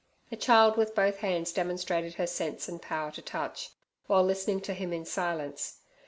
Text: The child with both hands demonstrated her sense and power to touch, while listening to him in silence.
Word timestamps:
The 0.31 0.35
child 0.35 0.77
with 0.77 0.95
both 0.95 1.17
hands 1.17 1.53
demonstrated 1.53 2.15
her 2.15 2.25
sense 2.25 2.67
and 2.67 2.81
power 2.81 3.11
to 3.11 3.21
touch, 3.21 3.69
while 4.07 4.23
listening 4.23 4.59
to 4.61 4.73
him 4.73 4.93
in 4.93 5.05
silence. 5.05 5.81